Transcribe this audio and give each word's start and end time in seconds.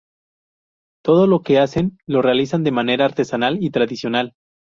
Todo 1.03 1.27
lo 1.27 1.43
que 1.43 1.59
hacen, 1.59 1.99
lo 2.07 2.23
realizan 2.23 2.63
de 2.63 2.71
manera 2.71 3.05
artesanal 3.05 3.59
y 3.63 3.69
tradicional. 3.69 4.33